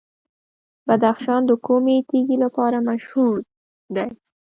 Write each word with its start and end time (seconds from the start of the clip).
بدخشان 0.87 1.41
د 1.47 1.51
کومې 1.65 1.97
تیږې 2.09 2.37
لپاره 2.43 2.77
مشهور 2.89 3.35
دی؟ 3.95 4.09